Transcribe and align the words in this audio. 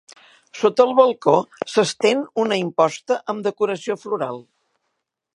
Sota 0.59 0.85
el 0.87 0.93
balcó 0.99 1.33
s'estén 1.73 2.23
una 2.43 2.57
imposta 2.63 3.19
amb 3.35 3.49
decoració 3.49 3.99
floral. 4.05 4.41